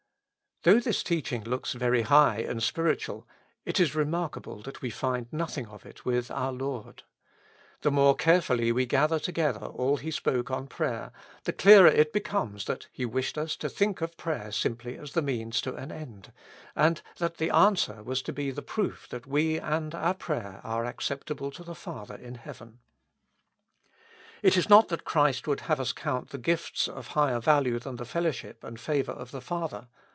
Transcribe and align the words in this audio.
Though 0.63 0.79
this 0.79 1.01
teaching 1.01 1.43
looks 1.43 1.73
very 1.73 2.03
high 2.03 2.37
and 2.41 2.61
spiritual, 2.61 3.27
it 3.65 3.79
is 3.79 3.95
remarka 3.95 4.43
ble 4.43 4.61
that 4.61 4.79
we 4.79 4.91
find 4.91 5.25
nothing 5.33 5.65
of 5.65 5.87
it 5.87 6.05
with 6.05 6.29
our 6.29 6.51
Lord. 6.53 7.01
The 7.81 7.89
more 7.89 8.15
carefully 8.15 8.71
we 8.71 8.85
gather 8.85 9.17
together 9.17 9.65
all 9.65 9.97
He 9.97 10.11
spoke 10.11 10.51
on 10.51 10.67
prayer, 10.67 11.11
the 11.45 11.51
clearer 11.51 11.87
it 11.87 12.13
becomes 12.13 12.65
that 12.65 12.85
He 12.91 13.07
wished 13.07 13.39
us 13.39 13.55
to 13.55 13.69
172 13.69 14.03
With 14.03 14.17
Christ 14.45 14.63
in 14.67 14.73
the 14.75 14.75
School 14.75 14.75
of 14.75 14.77
Prayer. 14.77 14.93
think 14.93 14.99
of 14.99 15.01
prayer 15.01 15.01
simply 15.01 15.01
as 15.01 15.13
the 15.13 15.21
means 15.23 15.61
to 15.61 15.75
an 15.75 15.91
end, 15.91 16.33
and 16.75 17.01
that 17.17 17.37
tlie 17.37 17.51
answer 17.51 18.03
was 18.03 18.21
to 18.21 18.31
be 18.31 18.51
the 18.51 18.61
proof 18.61 19.09
that 19.09 19.25
we 19.25 19.57
and 19.59 19.95
our 19.95 20.13
prayer 20.13 20.61
are 20.63 20.85
acceptable 20.85 21.49
to 21.49 21.63
the 21.63 21.73
Father 21.73 22.13
in 22.15 22.35
heaven. 22.35 22.81
It 24.43 24.55
is 24.55 24.69
not 24.69 24.89
that 24.89 25.05
Christ 25.05 25.47
would 25.47 25.61
have 25.61 25.79
us 25.79 25.91
count 25.91 26.29
the 26.29 26.37
gifts 26.37 26.87
of 26.87 27.07
higher 27.07 27.39
value 27.39 27.79
than 27.79 27.95
the 27.95 28.05
fellowship 28.05 28.63
and 28.63 28.79
favor 28.79 29.11
of 29.13 29.31
the 29.31 29.41
Father. 29.41 29.87